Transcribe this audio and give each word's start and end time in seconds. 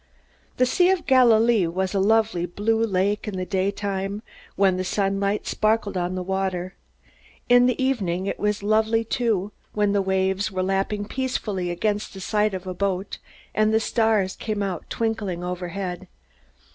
The 0.57 0.65
Sea 0.65 0.89
of 0.89 1.05
Galilee 1.05 1.67
was 1.67 1.93
a 1.93 1.99
lovely 1.99 2.47
blue 2.47 2.83
lake 2.83 3.27
in 3.27 3.37
the 3.37 3.45
daytime, 3.45 4.23
when 4.55 4.77
the 4.77 4.83
sunlight 4.83 5.45
sparkled 5.45 5.95
on 5.95 6.15
the 6.15 6.23
water. 6.23 6.73
In 7.49 7.67
the 7.67 7.79
evening 7.79 8.25
it 8.25 8.39
was 8.39 8.63
lovely 8.63 9.03
too, 9.03 9.51
when 9.73 9.91
the 9.91 10.01
waves 10.01 10.51
were 10.51 10.63
lapping 10.63 11.05
peacefully 11.05 11.69
against 11.69 12.15
the 12.15 12.19
side 12.19 12.55
of 12.55 12.65
a 12.65 12.73
boat, 12.73 13.19
and 13.53 13.71
the 13.71 13.79
stars 13.79 14.35
came 14.35 14.63
out 14.63 14.89
twinkling 14.89 15.43
overhead. 15.43 16.07